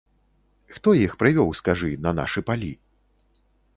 [0.77, 2.71] Хто іх прывёў, скажы, на нашы палі?